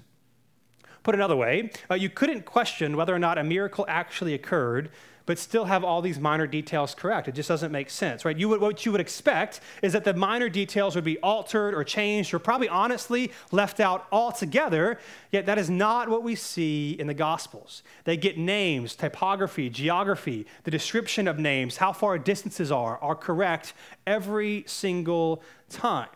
[1.03, 4.91] Put another way, uh, you couldn't question whether or not a miracle actually occurred
[5.31, 7.29] but still have all these minor details correct.
[7.29, 8.35] It just doesn't make sense, right?
[8.35, 11.85] You would, what you would expect is that the minor details would be altered or
[11.85, 14.99] changed or probably honestly left out altogether,
[15.31, 17.81] yet that is not what we see in the Gospels.
[18.03, 23.73] They get names, typography, geography, the description of names, how far distances are, are correct
[24.05, 26.09] every single time.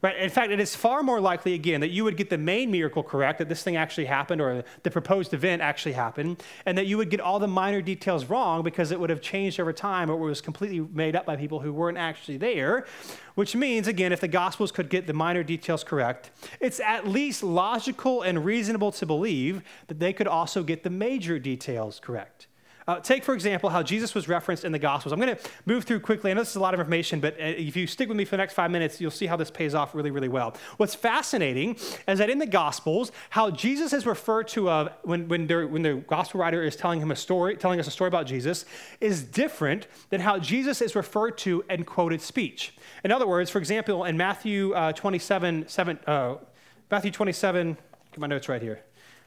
[0.00, 0.16] Right?
[0.16, 3.02] In fact, it is far more likely, again, that you would get the main miracle
[3.02, 6.96] correct, that this thing actually happened or the proposed event actually happened, and that you
[6.98, 10.14] would get all the minor details wrong because it would have changed over time or
[10.14, 12.86] it was completely made up by people who weren't actually there.
[13.34, 16.30] Which means, again, if the Gospels could get the minor details correct,
[16.60, 21.40] it's at least logical and reasonable to believe that they could also get the major
[21.40, 22.46] details correct.
[22.88, 25.12] Uh, take, for example, how Jesus was referenced in the Gospels.
[25.12, 26.30] I'm going to move through quickly.
[26.30, 28.24] I know this is a lot of information, but uh, if you stick with me
[28.24, 30.56] for the next five minutes, you'll see how this pays off really, really well.
[30.78, 31.76] What's fascinating
[32.08, 36.40] is that in the Gospels, how Jesus is referred to when, when, when the Gospel
[36.40, 38.64] writer is telling him a story, telling us a story about Jesus,
[39.02, 42.74] is different than how Jesus is referred to in quoted speech.
[43.04, 46.36] In other words, for example, in Matthew uh, 27, 7, uh,
[46.90, 47.76] Matthew 27,
[48.12, 48.80] get my notes right here.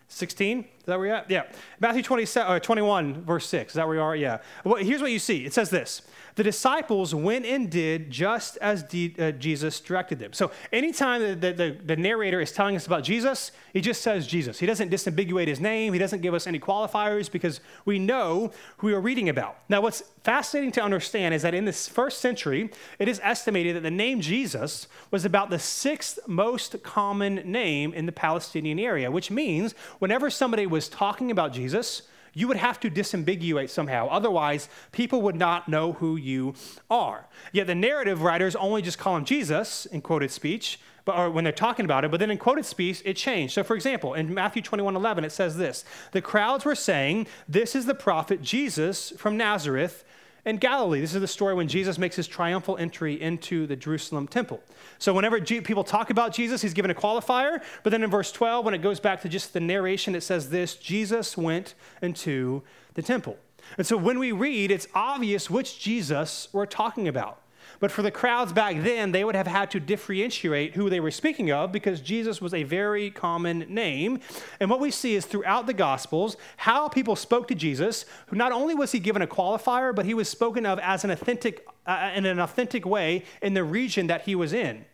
[0.08, 0.65] 16?
[0.82, 1.30] Is that where you're at?
[1.30, 1.44] Yeah.
[1.80, 3.72] Matthew 27, uh, 21, verse 6.
[3.72, 4.15] Is that where you are?
[4.15, 4.39] Yeah.
[4.63, 6.02] Well, here's what you see it says this
[6.36, 10.34] the disciples went and did just as de- uh, Jesus directed them.
[10.34, 14.28] So anytime the, the, the, the, narrator is telling us about Jesus, he just says
[14.28, 14.58] Jesus.
[14.58, 18.88] He doesn't disambiguate his name, he doesn't give us any qualifiers because we know who
[18.88, 19.58] we are reading about.
[19.67, 23.84] Now, what's fascinating to understand is that in this first century, it is estimated that
[23.84, 29.30] the name Jesus was about the sixth most common name in the Palestinian area, which
[29.30, 32.04] means whenever somebody was talking about Jesus,
[32.34, 34.08] you would have to disambiguate somehow.
[34.08, 36.54] Otherwise, people would not know who you
[36.90, 37.28] are.
[37.52, 41.44] Yet the narrative writers only just call him Jesus in quoted speech, but, or when
[41.44, 43.54] they're talking about it, but then in quoted speech, it changed.
[43.54, 47.76] So, for example, in Matthew 21 11, it says this The crowds were saying, This
[47.76, 50.04] is the prophet Jesus from Nazareth
[50.45, 51.01] in Galilee.
[51.01, 54.62] This is the story when Jesus makes his triumphal entry into the Jerusalem temple.
[54.97, 57.62] So, whenever G- people talk about Jesus, he's given a qualifier.
[57.84, 60.49] But then in verse 12, when it goes back to just the narration, it says
[60.49, 63.38] this Jesus went into the temple.
[63.77, 67.41] And so, when we read, it's obvious which Jesus we're talking about.
[67.82, 71.12] But for the crowds back then, they would have had to differentiate who they were
[71.12, 74.20] speaking of because Jesus was a very common name.
[74.60, 78.52] And what we see is throughout the Gospels, how people spoke to Jesus, who not
[78.52, 82.12] only was he given a qualifier, but he was spoken of as an authentic, uh,
[82.15, 84.86] in an authentic way in the region that he was in.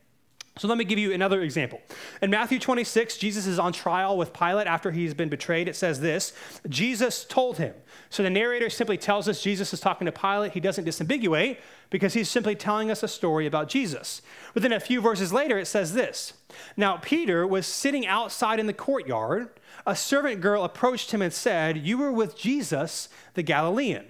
[0.59, 1.81] So let me give you another example.
[2.21, 5.67] In Matthew 26, Jesus is on trial with Pilate after he's been betrayed.
[5.67, 6.33] It says this
[6.67, 7.73] Jesus told him.
[8.09, 10.53] So the narrator simply tells us Jesus is talking to Pilate.
[10.53, 11.57] He doesn't disambiguate
[11.89, 14.21] because he's simply telling us a story about Jesus.
[14.53, 16.33] But then a few verses later, it says this
[16.75, 19.49] Now Peter was sitting outside in the courtyard.
[19.85, 24.07] A servant girl approached him and said, You were with Jesus, the Galilean.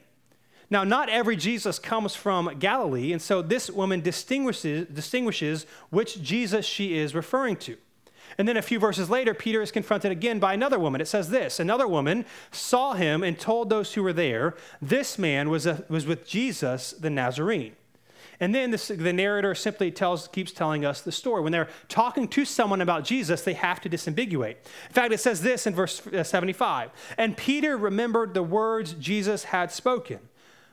[0.69, 6.65] Now, not every Jesus comes from Galilee, and so this woman distinguishes, distinguishes which Jesus
[6.65, 7.77] she is referring to.
[8.37, 10.99] And then a few verses later, Peter is confronted again by another woman.
[10.99, 15.49] It says this Another woman saw him and told those who were there, This man
[15.49, 17.75] was, a, was with Jesus the Nazarene.
[18.39, 21.41] And then this, the narrator simply tells, keeps telling us the story.
[21.41, 24.57] When they're talking to someone about Jesus, they have to disambiguate.
[24.87, 29.45] In fact, it says this in verse uh, 75 And Peter remembered the words Jesus
[29.45, 30.19] had spoken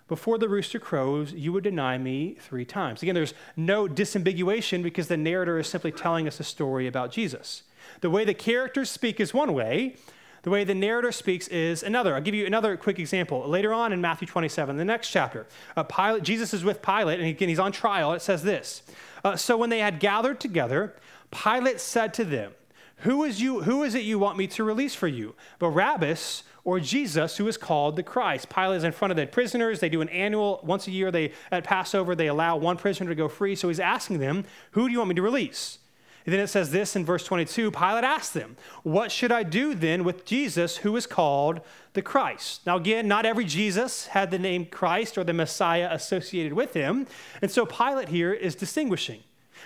[0.07, 3.03] before the rooster crows, you would deny me three times.
[3.03, 7.63] Again, there's no disambiguation because the narrator is simply telling us a story about Jesus.
[8.01, 9.97] The way the characters speak is one way,
[10.43, 12.15] the way the narrator speaks is another.
[12.15, 13.49] I'll give you another quick example.
[13.49, 17.29] Later on in Matthew 27, the next chapter, uh, Pilate, Jesus is with Pilate, and
[17.29, 18.13] again, he's on trial.
[18.13, 18.83] It says this
[19.25, 20.97] uh, So when they had gathered together,
[21.31, 22.53] Pilate said to them,
[22.99, 25.35] who is, you, who is it you want me to release for you?
[25.59, 28.49] Barabbas or Jesus, who is called the Christ.
[28.49, 29.81] Pilate is in front of the prisoners.
[29.81, 33.15] They do an annual, once a year, they at Passover, they allow one prisoner to
[33.15, 33.55] go free.
[33.55, 35.79] So he's asking them, Who do you want me to release?
[36.27, 39.75] And then it says this in verse 22 Pilate asked them, What should I do
[39.75, 41.61] then with Jesus who is called
[41.93, 42.65] the Christ?
[42.65, 47.07] Now, again, not every Jesus had the name Christ or the Messiah associated with him.
[47.43, 49.23] And so Pilate here is distinguishing.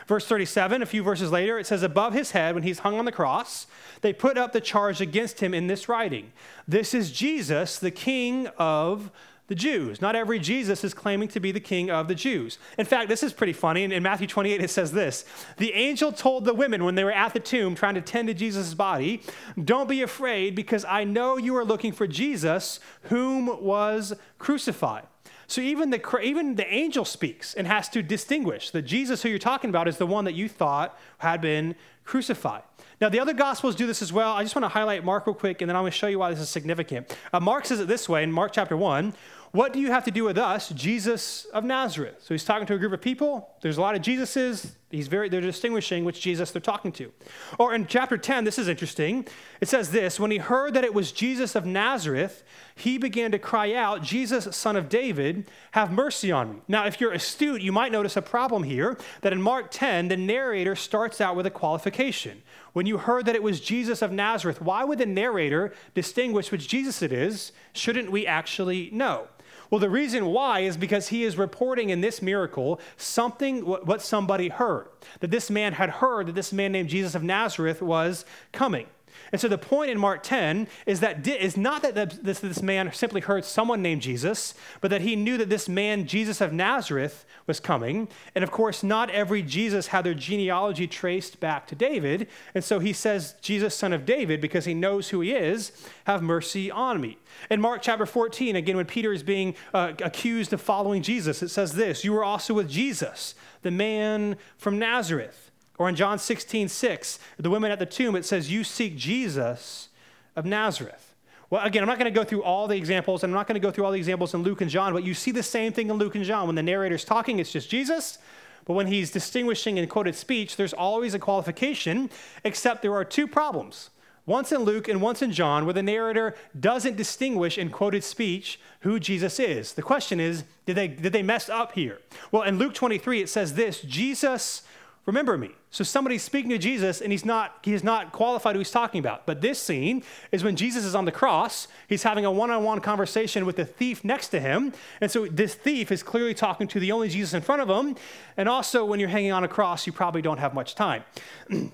[0.09, 3.05] Verse 37, a few verses later, it says, Above his head, when he's hung on
[3.05, 3.66] the cross,
[4.01, 6.33] they put up the charge against him in this writing
[6.66, 9.11] This is Jesus, the King of
[9.49, 10.01] the Jews.
[10.01, 12.59] Not every Jesus is claiming to be the king of the Jews.
[12.77, 13.83] In fact, this is pretty funny.
[13.85, 15.25] In, Matthew 28, it says this
[15.57, 18.35] The angel told the women when they were at the tomb trying to tend to
[18.35, 19.23] Jesus' body,
[19.62, 25.07] Don't be afraid, because I know you are looking for Jesus, whom was crucified.
[25.48, 29.38] So even the, even the angel speaks and has to distinguish that Jesus, who you're
[29.38, 32.62] talking about, is the one that you thought had been crucified.
[33.00, 34.32] Now, the other Gospels do this as well.
[34.32, 36.18] I just want to highlight Mark real quick, and then I'm going to show you
[36.18, 37.16] why this is significant.
[37.32, 39.14] Uh, Mark says it this way in Mark chapter 1
[39.52, 42.16] what do you have to do with us, Jesus of Nazareth?
[42.20, 43.48] So he's talking to a group of people.
[43.61, 44.73] There's a lot of Jesuses.
[44.90, 47.12] He's very, they're distinguishing which Jesus they're talking to.
[47.59, 49.27] Or in chapter 10, this is interesting.
[49.61, 52.44] It says this When he heard that it was Jesus of Nazareth,
[52.75, 56.57] he began to cry out, Jesus, son of David, have mercy on me.
[56.68, 60.16] Now, if you're astute, you might notice a problem here that in Mark 10, the
[60.16, 62.42] narrator starts out with a qualification.
[62.73, 66.68] When you heard that it was Jesus of Nazareth, why would the narrator distinguish which
[66.68, 67.53] Jesus it is?
[67.73, 69.27] Shouldn't we actually know?
[69.70, 74.48] Well, the reason why is because he is reporting in this miracle something what somebody
[74.48, 74.88] heard.
[75.20, 78.87] That this man had heard that this man named Jesus of Nazareth was coming.
[79.33, 82.93] And so the point in Mark 10 is that is not that this, this man
[82.93, 87.27] simply heard someone named Jesus, but that he knew that this man, Jesus of Nazareth,
[87.47, 88.09] was coming.
[88.35, 92.29] And of course, not every Jesus had their genealogy traced back to David.
[92.55, 95.73] And so he says, Jesus, son of David, because he knows who he is,
[96.05, 97.19] have mercy on me.
[97.51, 101.49] In Mark chapter 14, again, when Peter is being uh, accused of following Jesus, it
[101.49, 105.47] says this You were also with Jesus, the man from Nazareth.
[105.79, 109.88] Or in John 16, 6, the women at the tomb, it says, You seek Jesus
[110.35, 111.14] of Nazareth.
[111.51, 113.55] Well, again, I'm not going to go through all the examples, and I'm not going
[113.55, 115.73] to go through all the examples in Luke and John, but you see the same
[115.73, 116.47] thing in Luke and John.
[116.47, 118.19] When the narrator's talking, it's just Jesus.
[118.67, 122.11] But when he's distinguishing in quoted speech, there's always a qualification,
[122.45, 123.88] except there are two problems.
[124.27, 128.61] Once in Luke and once in John, where the narrator doesn't distinguish in quoted speech
[128.81, 129.73] who Jesus is.
[129.73, 132.01] The question is, did they, did they mess up here?
[132.31, 134.64] Well, in Luke 23, it says this Jesus
[135.09, 135.51] remember me.
[135.71, 138.99] So somebody's speaking to Jesus and he's not, he is not qualified who he's talking
[138.99, 139.25] about.
[139.25, 141.66] But this scene is when Jesus is on the cross.
[141.88, 144.75] He's having a one-on-one conversation with the thief next to him.
[145.01, 147.97] And so this thief is clearly talking to the only Jesus in front of him.
[148.37, 151.03] And also when you're hanging on a cross, you probably don't have much time.
[151.49, 151.73] and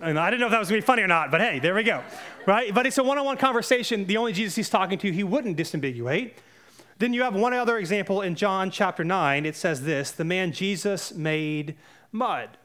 [0.00, 1.82] I didn't know if that was gonna be funny or not, but hey, there we
[1.82, 2.04] go.
[2.46, 2.72] Right?
[2.72, 4.06] But it's a one-on-one conversation.
[4.06, 6.34] The only Jesus he's talking to, he wouldn't disambiguate.
[6.98, 9.44] Then you have one other example in John chapter 9.
[9.44, 11.76] It says this the man Jesus made
[12.18, 12.58] mud.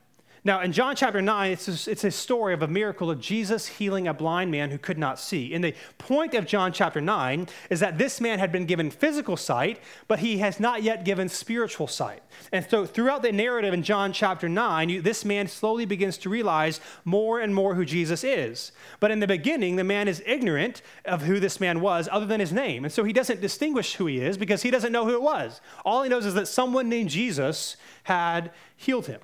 [0.45, 3.65] Now, in John chapter 9, it's a, it's a story of a miracle of Jesus
[3.65, 5.53] healing a blind man who could not see.
[5.53, 9.37] And the point of John chapter 9 is that this man had been given physical
[9.37, 9.79] sight,
[10.09, 12.23] but he has not yet given spiritual sight.
[12.51, 16.29] And so, throughout the narrative in John chapter 9, you, this man slowly begins to
[16.29, 18.73] realize more and more who Jesus is.
[18.99, 22.41] But in the beginning, the man is ignorant of who this man was, other than
[22.41, 22.83] his name.
[22.83, 25.61] And so, he doesn't distinguish who he is because he doesn't know who it was.
[25.85, 29.21] All he knows is that someone named Jesus had healed him.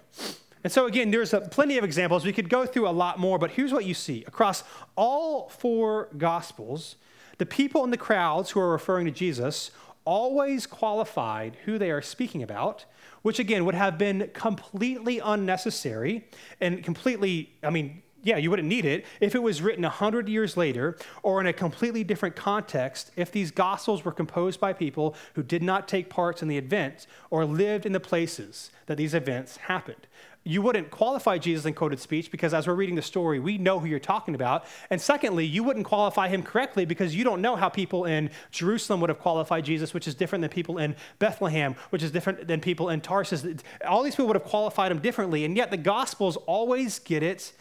[0.63, 2.25] And so, again, there's a, plenty of examples.
[2.25, 4.23] We could go through a lot more, but here's what you see.
[4.27, 4.63] Across
[4.95, 6.95] all four Gospels,
[7.37, 9.71] the people in the crowds who are referring to Jesus
[10.03, 12.85] always qualified who they are speaking about,
[13.21, 16.27] which, again, would have been completely unnecessary
[16.59, 20.57] and completely, I mean, yeah, you wouldn't need it if it was written 100 years
[20.57, 25.43] later or in a completely different context if these gospels were composed by people who
[25.43, 29.57] did not take part in the event or lived in the places that these events
[29.57, 30.07] happened
[30.43, 33.79] you wouldn't qualify Jesus in quoted speech because as we're reading the story, we know
[33.79, 34.65] who you're talking about.
[34.89, 39.01] And secondly, you wouldn't qualify him correctly because you don't know how people in Jerusalem
[39.01, 42.61] would have qualified Jesus, which is different than people in Bethlehem, which is different than
[42.61, 43.45] people in Tarsus.
[43.85, 47.51] All these people would have qualified him differently, and yet the Gospels always get it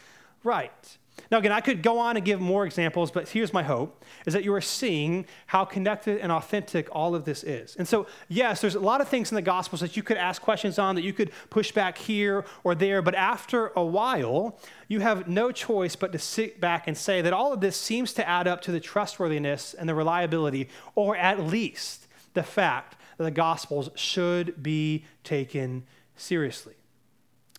[0.44, 0.98] right.
[1.31, 4.33] Now, again, I could go on and give more examples, but here's my hope is
[4.33, 7.76] that you are seeing how connected and authentic all of this is.
[7.76, 10.40] And so, yes, there's a lot of things in the Gospels that you could ask
[10.40, 15.00] questions on, that you could push back here or there, but after a while, you
[15.00, 18.26] have no choice but to sit back and say that all of this seems to
[18.26, 23.31] add up to the trustworthiness and the reliability, or at least the fact that the
[23.31, 25.85] Gospels should be taken
[26.16, 26.77] seriously.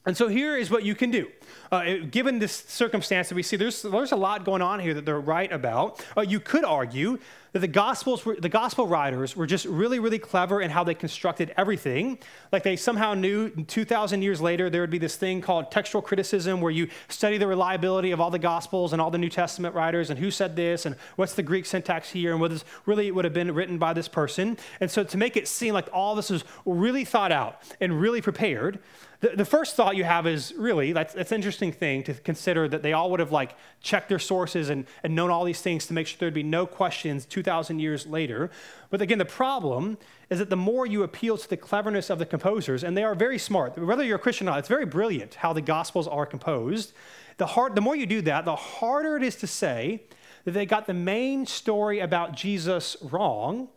[0.05, 1.27] And so here is what you can do.
[1.71, 5.05] Uh, given this circumstance that we see, there's, there's a lot going on here that
[5.05, 6.03] they're right about.
[6.17, 7.19] Uh, you could argue
[7.53, 10.93] that the gospels were, the gospel writers were just really really clever in how they
[10.93, 12.17] constructed everything.
[12.51, 16.61] Like they somehow knew 2000 years later there would be this thing called textual criticism
[16.61, 20.09] where you study the reliability of all the gospels and all the new testament writers
[20.09, 23.25] and who said this and what's the greek syntax here and what is really would
[23.25, 24.57] have been written by this person.
[24.79, 28.21] And so to make it seem like all this was really thought out and really
[28.21, 28.79] prepared
[29.21, 32.67] the, the first thought you have is really, that's, that's an interesting thing to consider
[32.69, 35.87] that they all would have like checked their sources and, and known all these things
[35.87, 38.49] to make sure there'd be no questions 2,000 years later.
[38.89, 39.97] But again, the problem
[40.29, 43.15] is that the more you appeal to the cleverness of the composers, and they are
[43.15, 46.25] very smart, whether you're a Christian or not, it's very brilliant how the Gospels are
[46.25, 46.91] composed.
[47.37, 50.03] The, hard, the more you do that, the harder it is to say
[50.43, 53.69] that they got the main story about Jesus wrong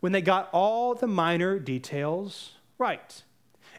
[0.00, 3.22] when they got all the minor details right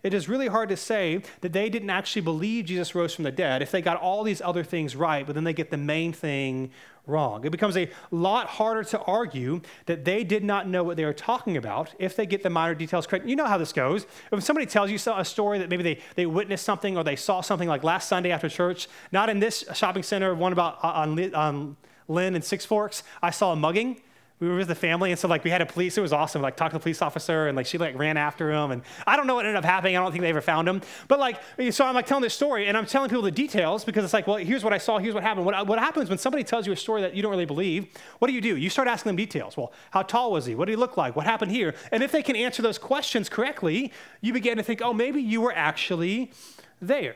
[0.06, 3.32] it is really hard to say that they didn't actually believe Jesus rose from the
[3.32, 6.14] dead if they got all these other things right, but then they get the main
[6.14, 6.70] thing
[7.08, 7.46] wrong.
[7.46, 11.14] It becomes a lot harder to argue that they did not know what they were
[11.14, 13.26] talking about if they get the minor details correct.
[13.26, 14.06] You know how this goes.
[14.32, 17.42] If somebody tells you a story that maybe they, they witnessed something or they saw
[17.42, 21.34] something like last Sunday after church, not in this shopping center, one about uh, on,
[21.34, 21.78] on
[22.08, 24.02] Lynn and Six Forks, I saw a mugging
[24.40, 25.98] we were with the family, and so like we had a police.
[25.98, 26.42] It was awesome.
[26.42, 29.16] Like talked to the police officer, and like she like ran after him, and I
[29.16, 29.96] don't know what ended up happening.
[29.96, 30.82] I don't think they ever found him.
[31.08, 31.40] But like,
[31.72, 34.28] so I'm like telling this story, and I'm telling people the details because it's like,
[34.28, 34.98] well, here's what I saw.
[34.98, 35.46] Here's what happened.
[35.46, 37.88] What, what happens when somebody tells you a story that you don't really believe?
[38.20, 38.58] What do you do?
[38.58, 39.56] You start asking them details.
[39.56, 40.54] Well, how tall was he?
[40.54, 41.16] What did he look like?
[41.16, 41.74] What happened here?
[41.94, 45.40] And if they can answer those questions correctly, you begin to think, oh, maybe you
[45.40, 46.34] were actually
[46.82, 47.16] there.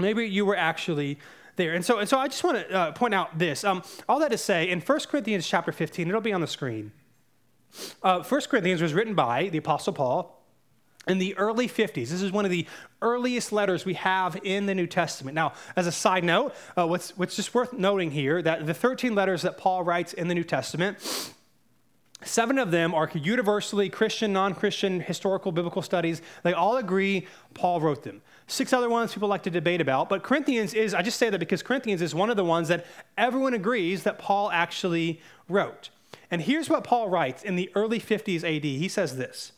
[0.00, 1.18] Maybe you were actually
[1.56, 1.74] there.
[1.74, 3.64] And so, and so I just want to uh, point out this.
[3.64, 6.92] Um, all that to say, in 1 Corinthians chapter 15, it'll be on the screen.
[8.02, 10.40] Uh, 1 Corinthians was written by the Apostle Paul
[11.06, 12.08] in the early 50s.
[12.08, 12.66] This is one of the
[13.02, 15.34] earliest letters we have in the New Testament.
[15.34, 19.14] Now, as a side note, uh, what's, what's just worth noting here that the 13
[19.14, 20.98] letters that Paul writes in the New Testament,
[22.22, 26.22] Seven of them are universally Christian, non Christian, historical, biblical studies.
[26.42, 28.22] They all agree Paul wrote them.
[28.46, 31.38] Six other ones people like to debate about, but Corinthians is, I just say that
[31.38, 32.84] because Corinthians is one of the ones that
[33.16, 35.88] everyone agrees that Paul actually wrote.
[36.30, 38.64] And here's what Paul writes in the early 50s AD.
[38.64, 39.52] He says this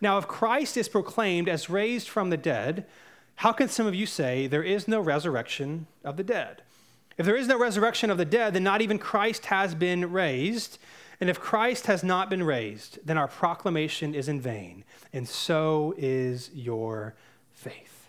[0.00, 2.86] Now, if Christ is proclaimed as raised from the dead,
[3.36, 6.62] how can some of you say there is no resurrection of the dead?
[7.18, 10.78] If there is no resurrection of the dead, then not even Christ has been raised.
[11.20, 15.94] And if Christ has not been raised, then our proclamation is in vain, and so
[15.96, 17.14] is your
[17.52, 18.01] faith.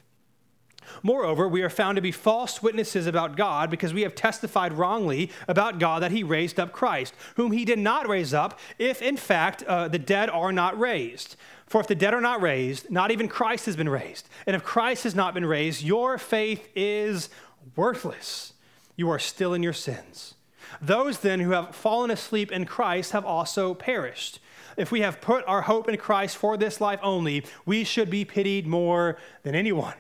[1.02, 5.32] Moreover, we are found to be false witnesses about God because we have testified wrongly
[5.48, 9.18] about God that he raised up Christ, whom he did not raise up, if in
[9.18, 11.36] fact uh, the dead are not raised.
[11.68, 14.30] For if the dead are not raised, not even Christ has been raised.
[14.46, 17.30] And if Christ has not been raised, your faith is
[17.76, 18.54] worthless.
[18.96, 20.36] You are still in your sins.
[20.82, 24.40] Those then who have fallen asleep in Christ have also perished.
[24.78, 28.26] If we have put our hope in Christ for this life only, we should be
[28.26, 29.94] pitied more than anyone.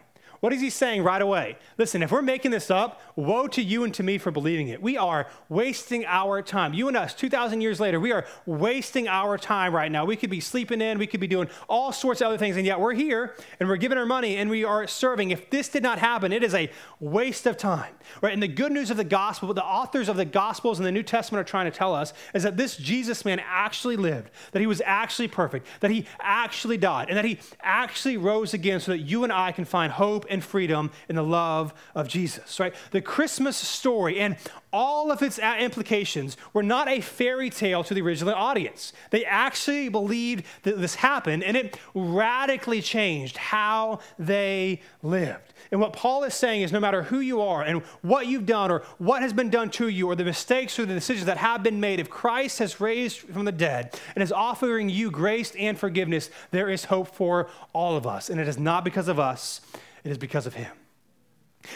[0.43, 1.55] What is he saying right away?
[1.77, 4.81] Listen, if we're making this up, woe to you and to me for believing it.
[4.81, 6.73] We are wasting our time.
[6.73, 10.03] You and us, 2,000 years later, we are wasting our time right now.
[10.03, 12.65] We could be sleeping in, we could be doing all sorts of other things, and
[12.65, 15.31] yet we're here and we're giving our money and we are serving.
[15.31, 16.69] If this did not happen, it is a
[16.99, 17.93] waste of time.
[18.21, 18.33] Right?
[18.33, 20.91] And the good news of the gospel, what the authors of the gospels in the
[20.91, 24.59] New Testament are trying to tell us is that this Jesus man actually lived, that
[24.59, 28.91] he was actually perfect, that he actually died, and that he actually rose again so
[28.91, 32.73] that you and I can find hope and freedom in the love of Jesus, right?
[32.91, 34.35] The Christmas story and
[34.73, 38.91] all of its implications were not a fairy tale to the original audience.
[39.11, 45.53] They actually believed that this happened and it radically changed how they lived.
[45.71, 48.71] And what Paul is saying is no matter who you are and what you've done
[48.71, 51.63] or what has been done to you or the mistakes or the decisions that have
[51.63, 55.77] been made, if Christ has raised from the dead and is offering you grace and
[55.77, 58.29] forgiveness, there is hope for all of us.
[58.29, 59.61] And it is not because of us,
[60.03, 60.71] it is because of him.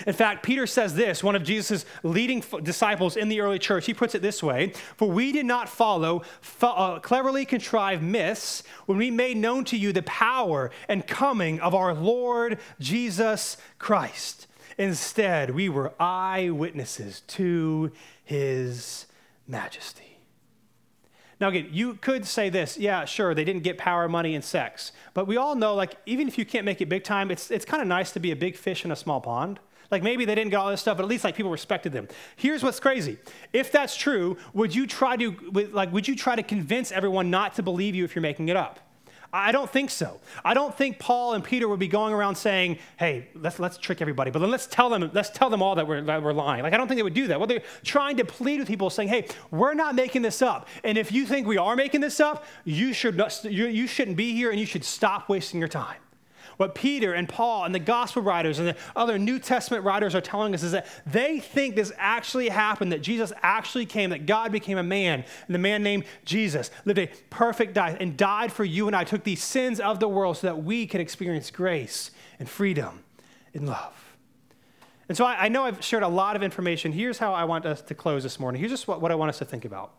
[0.05, 3.85] In fact, Peter says this, one of Jesus' leading disciples in the early church.
[3.85, 6.23] He puts it this way For we did not follow
[6.61, 11.73] uh, cleverly contrived myths when we made known to you the power and coming of
[11.73, 14.47] our Lord Jesus Christ.
[14.77, 17.91] Instead, we were eyewitnesses to
[18.23, 19.05] his
[19.47, 20.06] majesty.
[21.39, 24.91] Now, again, you could say this, yeah, sure, they didn't get power, money, and sex.
[25.13, 27.65] But we all know, like, even if you can't make it big time, it's, it's
[27.65, 29.59] kind of nice to be a big fish in a small pond.
[29.91, 32.07] Like, maybe they didn't get all this stuff, but at least, like, people respected them.
[32.35, 33.19] Here's what's crazy.
[33.53, 35.31] If that's true, would you try to,
[35.71, 38.57] like, would you try to convince everyone not to believe you if you're making it
[38.57, 38.79] up?
[39.33, 40.19] I don't think so.
[40.45, 44.01] I don't think Paul and Peter would be going around saying, "Hey, let's let's trick
[44.01, 46.63] everybody, but then let's tell them let's tell them all that we're that we're lying."
[46.63, 47.39] Like I don't think they would do that.
[47.39, 50.97] Well, they're trying to plead with people, saying, "Hey, we're not making this up, and
[50.97, 54.51] if you think we are making this up, you should you, you shouldn't be here,
[54.51, 55.97] and you should stop wasting your time."
[56.55, 60.21] What Peter and Paul and the gospel writers and the other New Testament writers are
[60.21, 64.51] telling us is that they think this actually happened, that Jesus actually came, that God
[64.51, 68.63] became a man, and the man named Jesus lived a perfect life and died for
[68.63, 72.11] you and I, took these sins of the world so that we can experience grace
[72.39, 73.03] and freedom
[73.53, 73.93] and love.
[75.09, 76.91] And so I, I know I've shared a lot of information.
[76.91, 78.59] Here's how I want us to close this morning.
[78.59, 79.93] Here's just what, what I want us to think about.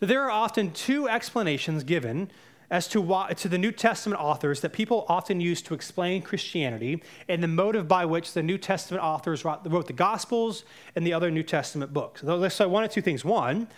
[0.00, 2.30] There are often two explanations given
[2.72, 7.02] as to, why, to the New Testament authors that people often use to explain Christianity
[7.28, 10.64] and the motive by which the New Testament authors wrote, wrote the Gospels
[10.96, 12.22] and the other New Testament books.
[12.22, 13.26] So one of two things.
[13.26, 13.68] One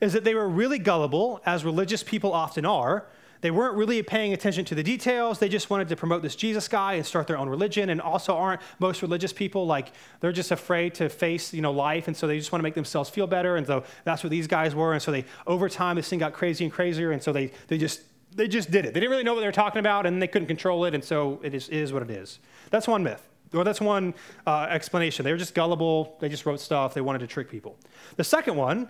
[0.00, 3.06] is that they were really gullible, as religious people often are.
[3.40, 5.40] They weren't really paying attention to the details.
[5.40, 7.90] They just wanted to promote this Jesus guy and start their own religion.
[7.90, 12.06] And also, aren't most religious people like they're just afraid to face you know life,
[12.06, 13.56] and so they just want to make themselves feel better.
[13.56, 14.94] And so that's what these guys were.
[14.94, 17.10] And so they over time this thing got crazy and crazier.
[17.10, 18.02] And so they they just
[18.34, 18.94] they just did it.
[18.94, 21.02] They didn't really know what they were talking about, and they couldn't control it, and
[21.02, 22.40] so it is, it is what it is.
[22.70, 23.28] That's one myth.
[23.52, 24.14] Or that's one
[24.46, 25.24] uh, explanation.
[25.24, 26.16] They were just gullible.
[26.20, 26.92] They just wrote stuff.
[26.92, 27.76] They wanted to trick people.
[28.16, 28.88] The second one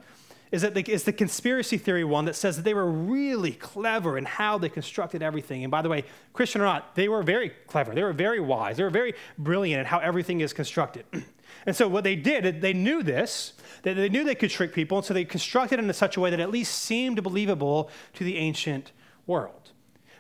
[0.53, 4.17] is that the, is the conspiracy theory one that says that they were really clever
[4.17, 5.65] in how they constructed everything.
[5.65, 7.95] And by the way, Christian or not, they were very clever.
[7.95, 8.77] They were very wise.
[8.77, 11.05] They were very brilliant in how everything is constructed.
[11.67, 13.55] and so what they did, they knew this.
[13.83, 16.21] They, they knew they could trick people, and so they constructed it in such a
[16.21, 18.93] way that at least seemed believable to the ancient
[19.27, 19.73] world.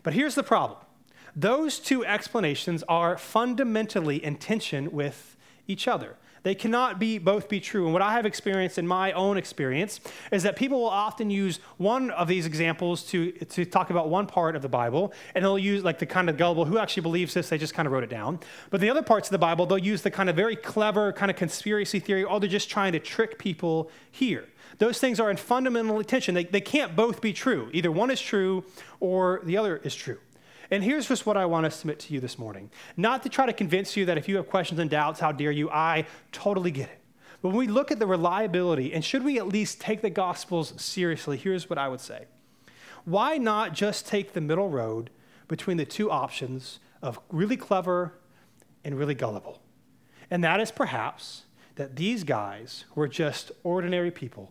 [0.03, 0.79] But here's the problem
[1.37, 5.37] those two explanations are fundamentally in tension with
[5.67, 6.17] each other.
[6.45, 7.85] They cannot be both be true.
[7.85, 9.99] And what I have experienced in my own experience
[10.31, 14.27] is that people will often use one of these examples to, to talk about one
[14.27, 17.33] part of the Bible, and they'll use like the kind of gullible who actually believes
[17.33, 18.39] this, they just kind of wrote it down.
[18.69, 21.31] But the other parts of the Bible, they'll use the kind of very clever kind
[21.31, 24.45] of conspiracy theory, or they're just trying to trick people here.
[24.79, 26.35] Those things are in fundamental tension.
[26.35, 27.71] They, they can't both be true.
[27.73, 28.65] Either one is true
[29.01, 30.19] or the other is true.
[30.71, 32.71] And here's just what I want to submit to you this morning.
[32.97, 35.51] Not to try to convince you that if you have questions and doubts, how dare
[35.51, 37.01] you, I totally get it.
[37.43, 40.73] But when we look at the reliability, and should we at least take the Gospels
[40.81, 42.25] seriously, here's what I would say.
[43.05, 45.11] Why not just take the middle road
[45.47, 48.15] between the two options of really clever
[48.83, 49.61] and really gullible?
[50.31, 51.43] And that is perhaps
[51.75, 54.51] that these guys were just ordinary people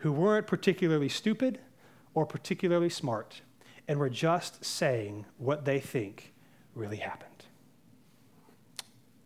[0.00, 1.58] who weren't particularly stupid
[2.14, 3.42] or particularly smart
[3.86, 6.32] and were just saying what they think
[6.74, 7.44] really happened.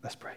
[0.02, 0.34] Let's pray.